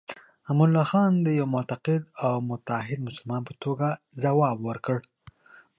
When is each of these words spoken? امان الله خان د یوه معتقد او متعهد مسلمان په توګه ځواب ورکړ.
امان 0.49 0.69
الله 0.71 0.85
خان 0.91 1.11
د 1.21 1.27
یوه 1.39 1.51
معتقد 1.55 2.01
او 2.25 2.33
متعهد 2.49 2.99
مسلمان 3.07 3.41
په 3.47 3.53
توګه 3.63 3.87
ځواب 4.23 4.57
ورکړ. 4.69 4.97